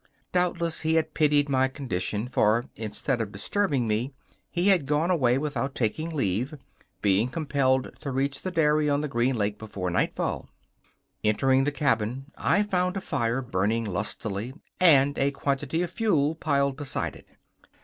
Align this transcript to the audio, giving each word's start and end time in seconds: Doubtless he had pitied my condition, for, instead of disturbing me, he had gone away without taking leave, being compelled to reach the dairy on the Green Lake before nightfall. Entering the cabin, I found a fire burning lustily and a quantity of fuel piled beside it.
Doubtless 0.31 0.81
he 0.81 0.95
had 0.95 1.13
pitied 1.13 1.47
my 1.47 1.67
condition, 1.67 2.27
for, 2.27 2.65
instead 2.75 3.21
of 3.21 3.31
disturbing 3.31 3.87
me, 3.87 4.15
he 4.49 4.69
had 4.69 4.87
gone 4.87 5.11
away 5.11 5.37
without 5.37 5.75
taking 5.75 6.09
leave, 6.09 6.55
being 7.03 7.29
compelled 7.29 7.95
to 7.99 8.09
reach 8.09 8.41
the 8.41 8.49
dairy 8.49 8.89
on 8.89 9.01
the 9.01 9.07
Green 9.07 9.35
Lake 9.35 9.59
before 9.59 9.91
nightfall. 9.91 10.49
Entering 11.23 11.65
the 11.65 11.71
cabin, 11.71 12.31
I 12.35 12.63
found 12.63 12.97
a 12.97 13.01
fire 13.01 13.43
burning 13.43 13.85
lustily 13.85 14.53
and 14.79 15.19
a 15.19 15.29
quantity 15.29 15.83
of 15.83 15.91
fuel 15.91 16.33
piled 16.33 16.77
beside 16.77 17.15
it. 17.15 17.27